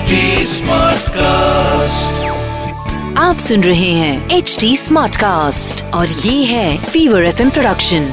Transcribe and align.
HD 0.00 0.18
Smartcast. 0.48 2.20
आप 3.18 3.38
सुन 3.38 3.62
रहे 3.62 3.90
हैं 3.92 4.12
एच 4.30 4.56
डी 4.60 4.70
स्मार्ट 4.76 5.16
कास्ट 5.16 5.82
और 5.94 6.14
ये 6.20 6.32
है 6.44 6.68
फीवर 6.84 7.26
एफ 7.26 7.42
प्रोडक्शन 7.50 8.06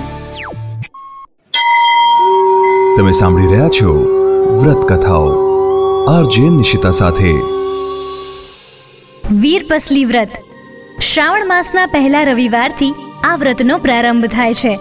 તમે 2.98 3.14
સાંભળી 3.14 3.54
રહ્યા 3.54 3.70
છો 3.72 3.96
વ્રત 4.58 4.84
કથાઓ 4.92 5.32
આરજે 6.10 6.52
નિશિતા 6.52 6.94
સાથે 7.00 7.32
વીરપસલી 9.40 10.06
વ્રત 10.06 10.40
શ્રાવણ 11.04 11.50
માસના 11.50 11.90
પહેલા 11.90 12.28
રવિવારથી 12.28 12.94
આ 13.26 13.36
વ્રતનો 13.38 13.82
પ્રારંભ 13.82 14.32
થાય 14.32 14.62
છે 14.62 14.78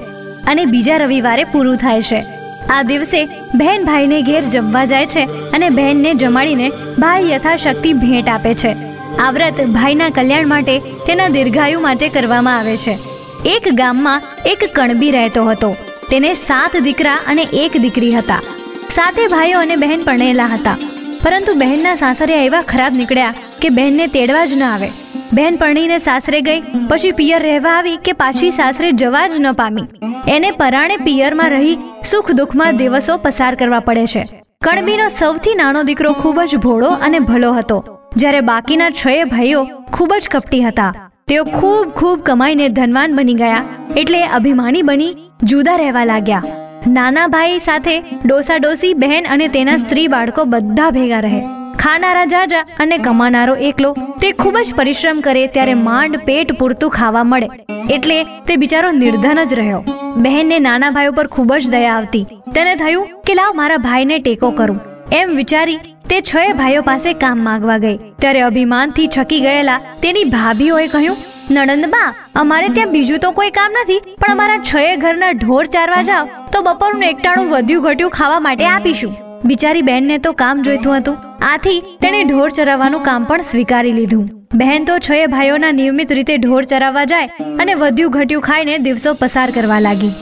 અને 0.49 0.65
બીજા 0.69 1.01
રવિવારે 1.01 1.51
પૂરું 1.53 1.83
થાય 1.83 2.09
છે 2.09 2.36
આ 2.70 2.84
દિવસે 2.84 3.26
બહેન 3.56 3.86
ભાઈને 3.86 4.22
ઘેર 4.22 4.42
જમવા 4.42 4.86
જાય 4.86 5.06
છે 5.06 5.24
અને 5.52 5.70
બહેનને 5.70 6.14
જમાડીને 6.14 6.72
ભાઈ 7.00 7.30
યથાશક્તિ 7.30 7.94
ભેટ 7.94 8.30
આપે 8.30 8.54
છે. 8.54 8.72
આ 9.18 9.32
વ્રત 9.32 9.62
ભાઈના 9.62 10.10
કલ્યાણ 10.10 10.48
માટે, 10.48 10.80
તેના 10.80 11.28
દીર્ઘાયુ 11.28 11.80
માટે 11.80 12.10
કરવામાં 12.10 12.58
આવે 12.58 12.78
છે. 12.78 12.98
એક 13.46 13.68
ગામમાં 13.74 14.22
એક 14.46 14.70
કણબી 14.76 15.12
રહેતો 15.12 15.44
હતો. 15.44 15.76
તેને 16.12 16.34
સાત 16.34 16.78
દીકરા 16.78 17.16
અને 17.28 17.48
એક 17.54 17.78
દીકરી 17.78 18.14
હતા. 18.14 18.42
સાતે 18.90 19.28
ભાઈઓ 19.28 19.60
અને 19.60 19.76
બહેન 19.76 20.04
પરણેલા 20.04 20.46
હતા. 20.46 20.78
પરંતુ 21.24 21.54
બહેનના 21.54 21.96
સાસરિયા 21.96 22.38
એવા 22.38 22.62
ખરાબ 22.62 22.94
નીકળ્યા 22.94 23.34
કે 23.62 23.70
બહેનને 23.70 24.08
તેડવા 24.08 24.46
જ 24.46 24.54
ન 24.54 24.64
આવે. 24.64 24.90
બહેન 25.34 25.56
પરણીને 25.56 25.98
સાસરે 25.98 26.42
ગઈ. 26.42 26.62
પછી 26.90 27.12
પિયર 27.12 27.44
રહેવા 27.44 27.70
આવી 27.70 27.98
કે 27.98 28.14
પાછી 28.14 28.52
સાસરે 28.52 28.92
જવા 28.92 29.28
જ 29.28 29.32
ન 29.40 29.52
પામી. 29.52 29.82
એને 30.28 30.52
પરાણે 30.52 30.98
પિયરમાં 30.98 31.50
રહી 31.50 31.78
સુખ 32.06 32.32
દુઃખમાં 32.32 32.78
દિવસો 32.78 33.18
પસાર 33.18 33.56
કરવા 33.56 33.80
પડે 33.80 34.06
છે. 34.06 34.24
કણબીનો 34.64 35.08
સૌથી 35.08 35.56
નાનો 35.56 35.84
દીકરો 35.84 36.14
ખૂબ 36.14 36.42
જ 36.42 36.56
ભોળો 36.56 36.88
અને 36.88 37.20
ભલો 37.20 37.54
હતો. 37.54 38.00
જ્યારે 38.16 38.42
બાકીના 38.42 38.90
છ 38.90 39.08
ભાઈઓ 39.32 39.66
ખૂબ 39.94 40.14
જ 40.14 40.30
કપટી 40.30 40.62
હતા. 40.62 41.10
તેઓ 41.28 41.44
ખૂબ 41.44 41.90
ખૂબ 41.90 42.20
કમાઈને 42.20 42.70
ધનવાન 42.70 43.16
બની 43.16 43.34
ગયા. 43.34 43.64
એટલે 43.98 44.24
અભિમાની 44.24 44.82
બની 44.82 45.16
જુદા 45.44 45.76
રહેવા 45.76 46.06
લાગ્યા. 46.06 46.44
નાના 46.88 47.28
ભાઈ 47.28 47.60
સાથે 47.60 48.00
ડોસા 48.26 48.56
ડોસી 48.56 48.94
બહેન 48.94 49.26
અને 49.30 49.48
તેના 49.48 49.78
સ્ત્રી 49.78 50.08
બાળકો 50.08 50.44
બધા 50.44 50.90
ભેગા 50.90 51.20
રહે. 51.20 51.42
ખાનારા 51.80 52.26
જાજા 52.26 52.66
અને 52.80 52.98
કમાનારો 52.98 53.56
એકલો 53.56 53.96
તે 54.22 54.30
ખૂબ 54.42 54.56
જ 54.60 54.76
પરિશ્રમ 54.78 55.20
કરે 55.26 55.44
ત્યારે 55.56 55.74
માંડ 55.88 56.18
પેટ 56.28 56.54
પૂરતું 56.60 56.94
ખાવા 56.98 57.26
મળે. 57.32 57.48
એટલે 57.96 58.18
તે 58.48 58.56
બિચારો 58.64 58.92
નિર્ધન 59.02 59.42
જ 59.44 59.60
રહ્યો. 59.60 59.82
બહેનને 60.26 60.58
નાના 60.68 60.94
ભાઈ 60.96 61.12
ઉપર 61.14 61.28
ખૂબ 61.36 61.54
જ 61.58 61.74
દયા 61.76 61.94
આવતી. 61.98 62.26
તેને 62.56 62.74
થયું 62.76 63.14
કે 63.30 63.38
લાવ 63.40 63.52
મારા 63.62 63.84
ભાઈને 63.88 64.18
ટેકો 64.20 64.52
કરું. 64.52 64.80
એમ 65.20 65.36
વિચારી 65.42 65.78
તે 66.10 66.18
છ 66.22 66.58
ભાઈઓ 66.62 66.82
પાસે 66.90 67.10
કામ 67.24 67.44
માંગવા 67.48 67.78
ગઈ. 67.86 67.98
ત્યારે 68.22 68.42
અભિમાનથી 68.42 69.08
છકી 69.18 69.42
ગયેલા 69.48 69.80
તેની 70.02 70.26
ભાભીઓએ 70.36 70.88
કહ્યું, 70.88 71.22
નણંદબા, 71.52 72.10
અમારે 72.36 72.68
ત્યાં 72.70 72.92
બીજું 72.92 73.20
તો 73.20 73.32
કોઈ 73.32 73.54
કામ 73.60 73.80
નથી, 73.82 74.02
પણ 74.20 74.32
અમારા 74.32 74.60
છ 74.72 75.00
ઘરના 75.06 75.32
ઢોર 75.32 75.64
ચારવા 75.78 76.04
જાવ 76.12 76.36
તો 76.52 76.66
બપોરનું 76.68 77.08
એકટાણું 77.12 77.56
વધ્યું 77.56 77.88
ઘટ્યું 77.88 78.16
ખાવા 78.20 78.40
માટે 78.40 78.66
આપીશું. 78.74 79.18
બિચારી 79.46 79.82
બહેનને 79.82 80.18
તો 80.18 80.32
કામ 80.34 80.64
જોઈતું 80.64 80.98
હતું. 80.98 81.18
આથી 81.42 81.80
તેણે 82.02 82.22
ઢોર 82.24 82.50
ચરાવવાનું 82.50 83.04
કામ 83.04 83.26
પણ 83.26 83.42
સ્વીકારી 83.42 83.92
લીધું. 83.92 84.24
બહેન 84.54 84.86
તો 84.86 84.98
છ 85.00 85.28
ભાઈઓના 85.30 85.72
નિયમિત 85.72 86.12
રીતે 86.12 86.34
ઢોર 86.38 86.64
ચરાવવા 86.64 87.06
જાય 87.06 87.50
અને 87.60 87.74
વધ્યું 87.74 88.12
ઘટ્યું 88.12 88.42
ખાઈને 88.42 88.78
દિવસો 88.78 89.14
પસાર 89.14 89.50
કરવા 89.52 89.80
લાગી. 89.80 90.14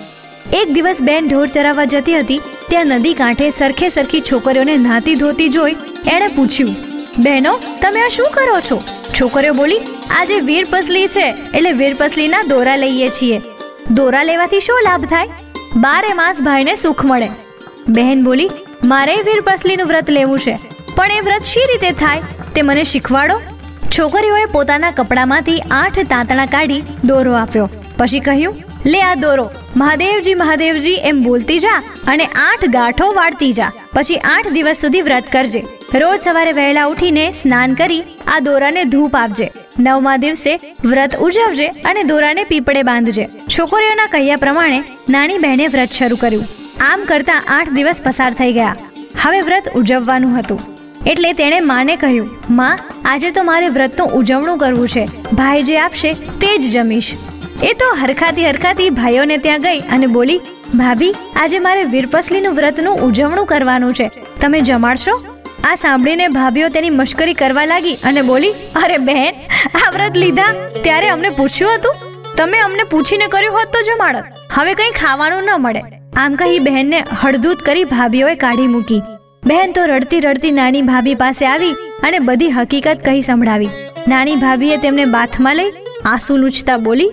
એક 0.53 0.73
દિવસ 0.73 1.01
બેન 1.01 1.27
ઢોર 1.27 1.47
ચરાવવા 1.47 1.85
જતી 1.85 2.17
હતી, 2.19 2.41
ત્યાં 2.69 2.87
નદી 2.87 3.13
કાંઠે 3.13 3.49
સરખે 3.49 3.89
સરખી 3.89 4.21
છોકરીઓને 4.21 4.75
નાતી 4.77 5.15
ધોતી 5.15 5.49
જોઈ 5.49 5.77
એણે 6.13 6.27
પૂછ્યું, 6.27 6.75
બહેનો, 7.19 7.53
તમે 7.81 8.01
આ 8.01 8.09
શું 8.09 8.29
કરો 8.33 8.59
છો? 8.61 8.77
છોકરીઓ 9.13 9.53
બોલી, 9.53 9.81
આજે 10.19 10.39
વીરપસલી 10.39 11.07
છે, 11.07 11.25
એટલે 11.53 11.71
વીરપસલીના 11.71 12.43
દોરા 12.43 12.75
લઈએ 12.75 13.09
છીએ. 13.09 13.41
દોરા 13.91 14.23
લેવાથી 14.23 14.59
શું 14.59 14.83
લાભ 14.83 15.05
થાય? 15.05 15.27
બારે 15.77 16.13
માસ 16.13 16.41
ભાઈને 16.41 16.75
સુખ 16.75 17.05
મળે. 17.05 17.29
બહેન 17.89 18.23
બોલી 18.23 18.49
મારે 18.83 19.21
વીરપસલીનું 19.21 19.87
વ્રત 19.87 20.09
લેવું 20.09 20.39
છે. 20.39 20.57
પણ 20.95 21.11
એ 21.11 21.19
વ્રત 21.19 21.43
શી 21.43 21.59
રીતે 21.59 21.91
થાય 21.91 22.21
તે 22.55 22.61
મને 22.61 22.83
શીખવાડો? 22.83 23.41
છોકરીઓએ 23.99 24.45
પોતાના 24.45 24.91
કપડામાંથી 24.91 25.59
આઠ 25.71 25.99
તાંતણા 25.99 26.45
કાઢી 26.45 26.83
દોરો 27.03 27.33
આપ્યો. 27.33 27.69
પછી 27.97 28.19
કહ્યું, 28.19 28.55
લે 28.85 29.01
આ 29.01 29.15
દોરો. 29.15 29.51
મહાદેવજી 29.75 30.33
મહાદેવજી, 30.33 30.93
એમ 30.93 31.23
બોલતી 31.23 31.59
જા 31.59 31.83
અને 32.07 32.25
આઠ 32.25 32.65
ગાંઠો 32.65 33.13
વાળતી 33.13 33.53
જા. 33.53 33.71
પછી 33.93 34.17
આઠ 34.17 34.47
દિવસ 34.47 34.77
સુધી 34.77 35.01
વ્રત 35.01 35.31
કરજે. 35.31 35.63
રોજ 35.95 36.21
સવારે 36.21 36.51
વહેલા 36.51 36.85
ઉઠીને 36.85 37.31
સ્નાન 37.31 37.73
કરી 37.73 38.03
આ 38.27 38.39
દોરાને 38.39 38.83
ધૂપ 38.83 39.15
આપજે. 39.15 39.51
નવમા 39.79 40.17
દિવસે 40.17 40.59
વ્રત 40.83 41.15
ઉજવજે 41.15 41.67
અને 41.67 42.03
દોરાને 42.03 42.43
પીપળે 42.43 42.83
બાંધજે. 42.83 43.27
છોકરીઓના 43.49 44.07
કહ્યા 44.07 44.35
પ્રમાણે 44.35 44.83
નાની 45.09 45.37
બહેને 45.37 45.67
વ્રત 45.67 45.91
શરૂ 45.91 46.15
કર્યું. 46.15 46.64
આમ 46.81 47.05
કરતા 47.05 47.43
આઠ 47.47 47.69
દિવસ 47.69 48.01
પસાર 48.03 48.33
થઈ 48.33 48.53
ગયા. 48.53 48.75
હવે 49.21 49.41
વ્રત 49.41 49.69
ઉજવવાનું 49.75 50.39
હતું. 50.39 50.61
એટલે 51.07 51.33
તેણે 51.33 51.59
માને 51.59 51.95
કહ્યું, 51.95 52.29
માં, 52.49 52.79
આજે 53.05 53.29
તો 53.29 53.43
મારે 53.43 53.67
વ્રતનું 53.67 54.09
ઉજવણું 54.09 54.57
કરવું 54.57 54.87
છે. 54.87 55.05
ભાઈ 55.33 55.63
જે 55.63 55.77
આપશે 55.77 56.13
તે 56.13 56.57
જ 56.57 56.71
જમીશ. 56.71 57.13
એ 57.63 57.73
તો 57.73 57.85
હરખાતી 58.01 58.45
હરખાતી 58.45 58.89
ભાઈઓને 58.89 59.37
ત્યાં 59.37 59.61
ગઈ 59.61 59.79
અને 59.79 60.07
બોલી, 60.07 60.41
ભાભી, 60.75 61.15
આજે 61.35 61.59
મારે 61.59 61.83
વીરપસલીનું 61.83 62.55
વ્રતનું 62.55 62.99
ઉજવણું 62.99 63.45
કરવાનું 63.45 63.93
છે. 63.93 64.11
તમે 64.41 64.61
જમાડશો? 64.61 65.25
આ 65.63 65.75
સાંભળીને 65.75 66.27
ભાભીઓ 66.27 66.69
તેની 66.69 66.89
મશ્કરી 66.89 67.33
કરવા 67.33 67.65
લાગી 67.65 67.95
અને 67.95 68.21
બોલી, 68.21 68.49
અરે 68.83 68.97
બહેન 68.97 69.33
આ 69.85 69.91
વ્રત 69.91 70.17
લીધા? 70.17 70.53
ત્યારે 70.83 71.07
અમને 71.07 71.29
પૂછ્યું 71.29 71.75
હતું? 71.75 71.95
તમે 72.37 72.57
અમને 72.57 72.83
પૂછીને 72.83 73.27
કર્યું 73.27 73.53
હોત 73.53 73.67
તો 73.67 73.81
જમાડત. 73.81 74.23
હવે 74.53 74.73
કંઈ 74.73 74.91
ખાવાનું 74.91 75.43
ન 75.43 75.49
મળે. 75.57 75.81
આમ 76.23 76.35
કહી 76.35 76.59
બહેનને 76.59 76.99
હળદૂત 77.21 77.63
કરી 77.67 77.87
ભાભીઓએ 77.93 78.35
કાઢી 78.35 78.67
મૂકી. 78.67 79.01
બહેન 79.45 79.71
તો 79.71 79.81
રડતી 79.85 80.19
રડતી 80.19 80.51
નાની 80.51 80.81
ભાભી 80.81 81.15
પાસે 81.15 81.43
આવી 81.45 81.73
અને 82.03 82.19
બધી 82.19 82.49
હકીકત 82.49 83.01
કહી 83.07 83.21
સંભળાવી. 83.21 83.73
નાની 84.07 84.35
ભાભીએ 84.35 84.77
તેમને 84.77 85.05
બાથમાં 85.05 85.55
લઈ 85.55 85.71
આંસુ 86.05 86.37
લૂછતા 86.37 86.77
બોલી, 86.77 87.11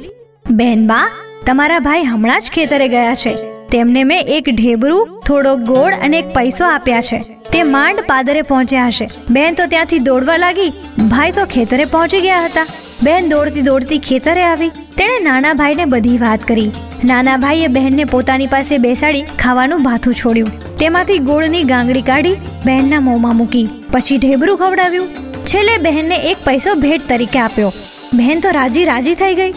બહેન 0.51 0.87
બા, 0.87 1.07
તમારા 1.47 1.79
ભાઈ 1.79 2.05
હમણાં 2.05 2.41
જ 2.41 2.51
ખેતરે 2.51 2.89
ગયા 2.89 3.15
છે. 3.15 3.35
તેમને 3.71 4.05
મેં 4.05 4.33
એક 4.37 4.49
ઢેબરું 4.49 5.21
થોડો 5.27 5.57
ગોળ 5.73 5.99
અને 6.03 6.19
એક 6.19 6.31
પૈસો 6.35 6.65
આપ્યા 6.65 7.01
છે. 7.01 7.21
તે 7.53 7.63
માંડ 7.63 8.07
પાદરે 8.07 8.43
પહોંચ્યા 8.43 8.87
હશે. 8.87 9.11
બેન 9.31 9.55
તો 9.55 9.67
ત્યાંથી 9.67 9.99
દોડવા 9.99 10.37
લાગી. 10.37 10.71
ભાઈ 11.09 11.33
તો 11.33 11.45
ખેતરે 11.45 11.85
પહોંચી 11.85 12.21
ગયા 12.21 12.47
હતા. 12.47 12.67
બહેન 13.03 13.29
દોડતી 13.29 13.61
દોડતી 13.61 13.99
ખેતરે 13.99 14.45
આવી. 14.45 14.73
તેણે 14.97 15.19
નાના 15.23 15.55
ભાઈને 15.55 15.85
બધી 15.85 16.19
વાત 16.19 16.49
કરી. 16.49 16.71
નાના 17.05 17.37
ભાઈએ 17.37 17.67
બહેનને 17.67 18.05
પોતાની 18.05 18.47
પાસે 18.47 18.79
બેસાડી 18.79 19.23
ખાવાનું 19.23 19.83
ભાથું 19.83 20.15
છોડ્યું. 20.15 20.77
તેમાંથી 20.77 21.19
ગોળની 21.19 21.63
ગાંગડી 21.63 22.03
કાઢી 22.03 22.35
બહેનના 22.67 23.01
મોંમાં 23.01 23.37
મૂકી. 23.37 23.69
પછી 23.91 24.17
ઢેબરું 24.17 24.59
ખવડાવ્યું. 24.59 25.09
છેલ્લે 25.47 25.77
બહેનને 25.77 26.17
એક 26.17 26.37
પૈસો 26.45 26.75
ભેટ 26.75 27.09
તરીકે 27.09 27.39
આપ્યો. 27.39 27.73
બહેન 28.15 28.41
તો 28.41 28.51
રાજી 28.51 28.85
રાજી 28.85 29.15
થઈ 29.15 29.35
ગઈ. 29.35 29.53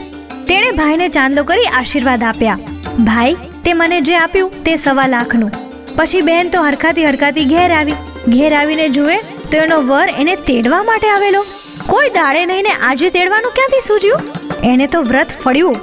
તેણે 0.48 0.72
ભાઈને 0.72 1.10
ચાંદલો 1.10 1.44
કરી 1.44 1.66
આશીર્વાદ 1.66 2.24
આપ્યા. 2.24 2.60
ભાઈ, 3.00 3.36
તે 3.64 3.74
મને 3.74 4.02
જે 4.02 4.16
આપ્યું 4.16 4.64
તે 4.64 4.76
સવા 4.76 5.08
લાખનું. 5.08 5.52
પછી 5.96 6.22
બહેન 6.22 6.50
તો 6.50 6.62
હરખાતી 6.62 7.06
હરખાતી 7.06 7.46
ઘેર 7.46 7.72
આવી. 7.72 7.94
ઘેર 8.28 8.56
આવીને 8.56 8.90
જુએ 8.90 9.18
તો 9.52 9.58
એનો 9.58 9.82
વર 9.82 10.10
એને 10.20 10.36
તેડવા 10.36 10.84
માટે 10.84 11.08
આવેલો. 11.08 11.46
કોઈ 11.88 12.10
દાડે 12.10 12.46
નહીં 12.46 12.64
ને 12.64 12.70
આજે 12.70 13.10
તેડવાનું 13.10 13.52
ક્યાંથી 13.52 13.88
સૂજ્યું? 13.88 14.22
એને 14.64 14.88
તો 14.88 15.02
વ્રત 15.02 15.28
ફળ્યું. 15.28 15.78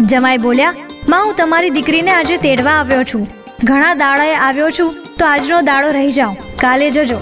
જમાઈ 0.00 0.38
બોલ્યા 0.38 0.74
માં, 1.08 1.24
હું 1.24 1.34
તમારી 1.36 1.70
દીકરીને 1.70 2.10
આજે 2.10 2.36
તેડવા 2.36 2.70
આવ્યો 2.70 3.04
છું. 3.04 3.26
ઘણા 3.64 3.94
દાડાએ 3.94 4.34
આવ્યો 4.34 4.70
છું, 4.70 4.94
તો 5.18 5.26
આજનો 5.26 5.60
દાડો 5.60 5.90
રહી 5.90 6.12
જાઓ. 6.12 6.32
કાલે 6.60 6.90
જજો. 6.90 7.20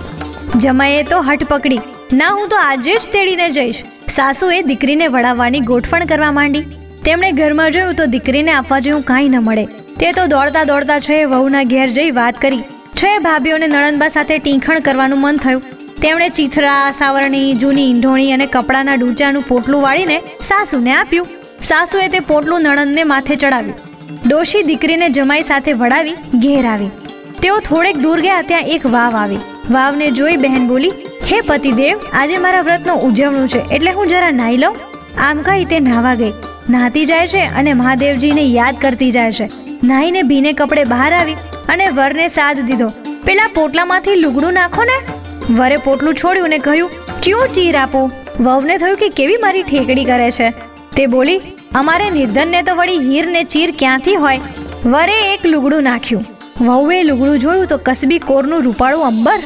જમાઈએ 0.57 1.03
તો 1.03 1.21
હટ 1.21 1.45
પકડી. 1.45 1.81
ના, 2.13 2.29
હું 2.29 2.49
તો 2.49 2.57
આજે 2.57 2.95
જ 2.95 3.11
તેડીને 3.13 3.51
જઈશ. 3.51 3.83
સાસુએ 4.09 4.63
દીકરીને 4.63 5.07
વળાવવાની 5.07 5.61
ગોઠવણ 5.61 6.05
કરવા 6.05 6.33
માંડી. 6.33 6.63
તેમણે 7.05 7.33
ઘરમાં 7.33 7.71
જોયું 7.71 7.95
તો 7.95 8.07
દીકરીને 8.07 8.53
આપવા 8.53 8.79
જેવું 8.79 9.03
કાંઈ 9.03 9.29
ન 9.29 9.43
મળે. 9.43 9.65
તે 10.01 10.13
તો 10.13 10.27
દોડતા 10.27 10.65
દોડતા 10.65 11.01
છે 11.01 11.25
વહુના 11.25 11.63
ઘેર 11.63 11.91
જઈ 11.91 12.11
વાત 12.11 12.41
કરી. 12.41 12.61
છે 12.95 13.19
ભાભીઓને 13.19 13.67
નણંદબા 13.67 14.09
સાથે 14.09 14.39
ટીંખણ 14.39 14.79
કરવાનું 14.79 15.21
મન 15.21 15.37
થયું. 15.37 15.63
તેમણે 16.01 16.29
ચીથરા, 16.29 16.93
સાવરણી, 16.93 17.53
જૂની 17.53 17.91
ઈંઢોણી 17.91 18.33
અને 18.33 18.47
કપડાના 18.47 18.95
ડૂચાનું 18.95 19.43
પોટલું 19.43 19.83
વાળીને 19.83 20.21
સાસુને 20.43 20.95
આપ્યું. 20.95 21.27
સાસુએ 21.65 22.09
તે 22.09 22.21
પોટલું 22.21 22.63
નણંદને 22.63 23.05
માથે 23.05 23.37
ચડાવ્યું. 23.37 23.77
ડોશી 24.29 24.63
દીકરીને 24.63 25.09
જમાઈ 25.09 25.43
સાથે 25.43 25.73
વડાવી 25.73 26.13
ઘેર 26.13 26.67
આવી. 26.67 26.91
તેઓ 27.43 27.59
થોડેક 27.59 27.97
દૂર 27.97 28.21
ગયા 28.21 28.43
ત્યાં 28.43 28.63
એક 28.63 28.87
વાવ 28.87 29.17
આવી. 29.17 29.39
વાવને 29.71 30.11
જોઈ 30.11 30.37
બહેન 30.37 30.67
બોલી, 30.69 30.91
હે 31.33 31.41
પતિદેવ, 31.41 32.01
આજે 32.13 32.39
મારા 32.39 32.61
વ્રતનું 32.61 33.01
ઉજવણું 33.01 33.49
છે, 33.49 33.71
એટલે 33.71 33.93
હું 33.93 34.07
જરા 34.07 34.31
નાહી 34.31 34.57
લઉં. 34.57 34.77
આમ 35.19 35.43
કહી 35.43 35.65
તે 35.65 35.81
નાહવા 35.81 36.15
ગઈ. 36.15 36.33
નાહતી 36.71 37.07
જાય 37.07 37.29
છે 37.29 37.39
અને 37.39 37.73
મહાદેવજીને 37.73 38.43
યાદ 38.43 38.77
કરતી 38.81 39.11
જાય 39.11 39.33
છે. 39.33 39.49
નાહીને 39.85 40.23
ભીને 40.23 40.53
કપડે 40.53 40.85
બહાર 40.85 41.13
આવી 41.15 41.35
અને 41.69 41.89
વરને 41.89 42.29
સાથ 42.29 42.59
દીધો. 42.59 42.89
પેલા 43.25 43.47
પોટલામાંથી 43.55 44.15
લુગડું 44.15 44.53
નાખો 44.53 44.85
ને. 44.85 44.99
વરે 45.55 45.77
પોટલું 45.77 46.15
છોડ્યું 46.15 46.49
ને 46.49 46.59
કહ્યું, 46.59 46.91
ક્યું 47.23 47.49
ચીર 47.49 47.77
આપું? 47.77 48.13
વહુને 48.41 48.77
થયું 48.77 48.97
કે 48.97 49.09
કેવી 49.09 49.37
મારી 49.37 49.63
ઠેકડી 49.63 50.05
કરે 50.05 50.31
છે? 50.31 50.53
તે 50.97 51.07
બોલી, 51.07 51.41
અમારે 51.75 52.11
નિર્ધનને 52.11 52.63
તો 52.63 52.75
વળી 52.77 52.99
હીર 52.99 53.27
ને 53.27 53.45
ચીર 53.45 53.75
ક્યાંથી 53.79 54.15
હોય? 54.15 54.41
વરે 54.85 55.35
એક 55.35 55.47
લુગડું 55.47 55.83
નાખ્યું. 55.83 56.25
વહુએ 56.61 57.03
લુગડું 57.03 57.39
જોયું 57.39 57.67
તો 57.67 57.79
કસબી 57.79 58.19
કોરનું 58.19 58.63
રૂપાળું 58.63 59.07
અંબર. 59.07 59.39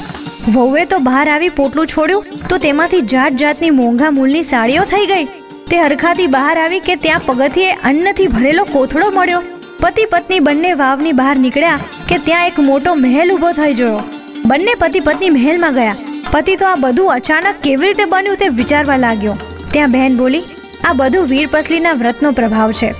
વહુએ 0.48 0.84
તો 0.84 0.98
બહાર 0.98 1.28
આવી 1.28 1.48
પોટલું 1.48 1.86
છોડ્યું 1.86 2.24
તો 2.48 2.58
તેમાંથી 2.58 3.00
જાત 3.00 3.32
જાતની 3.32 3.70
મોંઘા 3.70 4.10
મૂલની 4.10 4.42
સાડીઓ 4.42 4.82
થઈ 4.82 5.06
ગઈ. 5.06 5.24
તે 5.70 5.78
હરખાથી 5.78 6.26
બહાર 6.26 6.58
આવી 6.58 6.80
કે 6.80 6.96
ત્યાં 6.96 7.20
પગથિયે 7.26 7.72
અન્નથી 7.84 8.26
ભરેલો 8.26 8.64
કોથળો 8.64 9.10
મળ્યો. 9.10 9.42
પતિ 9.80 10.04
પત્ની 10.04 10.40
બંને 10.40 10.72
વાવની 10.72 11.12
બહાર 11.12 11.36
નીકળ્યા 11.36 11.78
કે 12.08 12.18
ત્યાં 12.18 12.46
એક 12.46 12.58
મોટો 12.58 12.94
મહેલ 12.94 13.32
ઊભો 13.32 13.52
થઈ 13.52 13.74
ગયો. 13.74 14.00
બંને 14.46 14.74
પતિ 14.74 15.00
પત્ની 15.00 15.30
મહેલમાં 15.30 15.74
ગયા. 15.74 15.96
પતિ 16.30 16.56
તો 16.56 16.66
આ 16.66 16.74
બધું 16.74 17.12
અચાનક 17.12 17.54
કેવી 17.64 17.86
રીતે 17.86 18.04
બન્યું 18.04 18.36
તે 18.36 18.48
વિચારવા 18.48 18.96
લાગ્યો. 18.96 19.36
ત્યાં 19.72 19.90
બહેન 19.90 20.16
બોલી 20.16 20.42
આ 20.84 20.92
બધું 20.92 21.26
વીરપસલીના 21.26 21.92
વ્રતનો 21.92 22.32
પ્રભાવ 22.32 22.72
છે. 22.72 22.90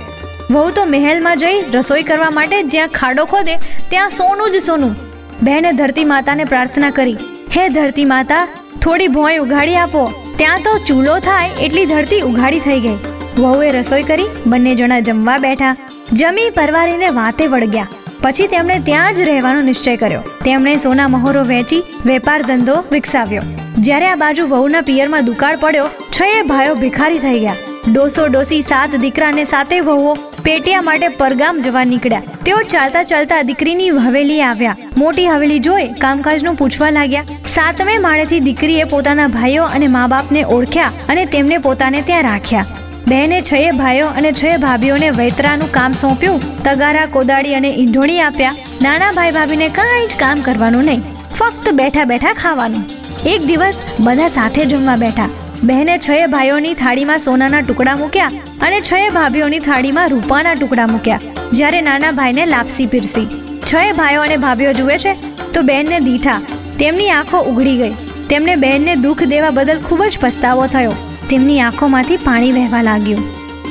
વહુ 0.51 0.69
તો 0.69 0.85
મહેલમાં 0.85 1.37
જઈ 1.37 1.61
રસોઈ 1.73 2.03
કરવા 2.03 2.29
માટે 2.29 2.63
જ્યાં 2.63 2.87
ખાડો 2.87 3.25
ખોદે, 3.25 3.55
ત્યાં 3.89 4.09
સોનું 4.09 4.51
જ 4.51 4.65
સોનું. 4.65 4.95
બહેને 5.43 5.71
ધરતી 5.71 6.05
માતાને 6.05 6.43
પ્રાર્થના 6.43 6.89
કરી, 6.89 7.17
હે 7.57 7.69
ધરતી 7.69 8.05
માતા, 8.05 8.47
થોડી 8.81 9.07
ભોંય 9.07 9.37
ઉઘાડી 9.37 9.75
આપો. 9.75 10.13
ત્યાં 10.37 10.59
તો 10.59 10.77
ચૂલો 10.87 11.19
થાય 11.19 11.49
એટલી 11.49 11.85
ધરતી 11.85 12.21
ઉઘાડી 12.21 12.59
થઈ 12.59 12.79
ગઈ. 12.79 12.97
વહુએ 13.37 13.71
રસોઈ 13.71 14.03
કરી, 14.03 14.25
બંને 14.47 14.75
જણા 14.75 14.99
જમવા 14.99 15.37
બેઠા. 15.37 15.75
જમી 16.13 16.49
પરવારીને 16.49 17.07
વાતે 17.07 17.47
વળગ્યા. 17.47 17.87
પછી 18.21 18.47
તેમણે 18.47 18.79
ત્યાં 18.79 19.15
જ 19.15 19.19
રહેવાનો 19.19 19.61
નિશ્ચય 19.61 19.95
કર્યો. 19.95 20.21
તેમણે 20.45 20.77
સોના 20.77 21.07
મહોરો 21.07 21.43
વેચી, 21.43 21.83
વેપાર 22.05 22.41
ધંધો 22.41 22.83
વિકસાવ્યો. 22.91 23.41
જ્યારે 23.79 24.07
આ 24.07 24.15
બાજુ 24.15 24.47
વહુના 24.47 24.81
પિયરમાં 24.81 25.25
દુકાળ 25.25 25.55
પડ્યો, 25.55 25.89
છયે 26.11 26.41
ભાઈઓ 26.41 26.75
ભિખારી 26.75 27.19
થઈ 27.19 27.39
ગયા. 27.39 27.55
ડોસો 27.91 28.23
ડોસી 28.31 28.63
સાત 28.69 28.91
દીકરાને 29.03 29.43
સાથે 29.51 29.77
વહુઓ 29.85 30.11
પેટિયા 30.45 30.83
માટે 30.87 31.07
પરગામ 31.21 31.61
જવા 31.65 31.85
નીકળ્યા. 31.91 32.35
તેઓ 32.45 32.59
ચાલતા 32.73 33.03
ચાલતા 33.11 33.39
દીકરીની 33.49 33.89
હવેલી 34.05 34.41
આવ્યા. 34.49 34.75
મોટી 35.01 35.27
હવેલી 35.31 35.61
જોઈ 35.67 35.87
કામકાજનું 36.03 36.59
પૂછવા 36.59 36.91
લાગ્યા. 36.97 37.39
સાતમે 37.55 37.95
માળેથી 38.05 38.41
દીકરીએ 38.47 38.85
પોતાના 38.93 39.29
ભાઈઓ 39.37 39.65
અને 39.77 39.87
મા 39.95 40.05
બાપને 40.13 40.45
ઓળખ્યા 40.57 40.93
અને 41.13 41.23
તેમને 41.33 41.59
પોતાને 41.65 42.03
ત્યાં 42.11 42.29
રાખ્યા. 42.29 42.67
બહેને 43.09 43.41
છએ 43.49 43.65
ભાઈઓ 43.81 44.13
અને 44.21 44.31
છએ 44.39 44.53
ભાભીઓને 44.65 45.11
વૈતરાનું 45.19 45.73
કામ 45.77 45.99
સોંપ્યું, 46.03 46.47
તગારા, 46.65 47.09
કોદાળી 47.17 47.59
અને 47.59 47.69
ઈંઢોણી 47.73 48.21
આપ્યા. 48.29 48.55
નાના 48.87 49.11
ભાઈ 49.19 49.37
ભાભીને 49.37 49.69
કાંઈ 49.81 50.07
જ 50.07 50.23
કામ 50.23 50.47
કરવાનું 50.47 50.89
નહીં, 50.91 51.05
ફક્ત 51.37 51.77
બેઠા 51.81 52.09
બેઠા 52.13 52.39
ખાવાનું. 52.45 52.89
એક 53.35 53.51
દિવસ 53.51 53.85
બધા 53.99 54.33
સાથે 54.39 54.65
જમવા 54.73 54.99
બેઠા. 55.05 55.31
બહેને 55.63 55.97
છએ 55.97 56.27
ભાઈઓની 56.27 56.73
થાળીમાં 56.73 57.19
સોનાના 57.19 57.61
ટુકડા 57.61 57.95
મૂક્યા 57.95 58.31
અને 58.61 58.81
છએ 58.81 59.09
ભાભીઓની 59.09 59.59
થાળીમાં 59.59 60.09
રૂપાના 60.09 60.53
ટુકડા 60.53 60.87
મૂક્યા. 60.87 61.19
જ્યારે 61.53 61.81
નાના 61.81 62.11
ભાઈને 62.11 62.45
લાપસી 62.45 62.87
પીરસી. 62.87 63.27
છએ 63.65 63.81
ભાઈઓ 63.93 64.21
અને 64.21 64.37
ભાભીઓ 64.37 64.73
જુએ 64.73 64.97
છે 64.97 65.13
તો 65.53 65.61
બહેનને 65.61 65.99
દીઠા. 65.99 66.39
તેમની 66.79 67.09
આંખો 67.09 67.41
ઉઘડી 67.41 67.77
ગઈ. 67.77 67.91
તેમને 68.29 68.55
બહેનને 68.55 68.95
દુઃખ 68.95 69.23
દેવા 69.23 69.49
બદલ 69.49 69.81
ખૂબ 69.89 70.03
જ 70.03 70.19
પસ્તાવો 70.21 70.67
થયો. 70.67 70.95
તેમની 71.29 71.59
આંખોમાંથી 71.59 72.17
પાણી 72.17 72.51
વહેવા 72.51 72.81
લાગ્યું. 72.81 73.27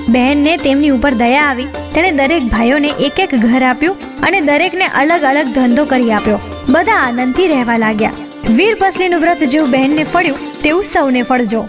બહેનને 0.08 0.56
તેમની 0.56 0.90
ઉપર 0.90 1.14
દયા 1.14 1.42
આવી. 1.42 1.66
તેણે 1.94 2.10
દરેક 2.10 2.42
ભાઈઓને 2.42 2.88
એક 3.00 3.20
એક 3.20 3.34
ઘર 3.34 3.62
આપ્યું 3.62 3.96
અને 4.22 4.40
દરેકને 4.40 4.86
અલગ 4.86 5.22
અલગ 5.22 5.46
ધંધો 5.54 5.84
કરી 5.84 6.12
આપ્યો. 6.12 6.40
બધા 6.68 6.92
આનંદથી 6.92 7.48
રહેવા 7.48 7.76
લાગ્યા. 7.76 8.12
વીર 8.50 8.76
પસલીનું 8.80 9.20
વ્રત 9.20 9.42
જેવું 9.42 9.70
બહેનને 9.70 10.04
ફળ્યું 10.04 10.62
તેવું 10.62 10.84
સૌને 10.84 11.22
ફળજો. 11.22 11.68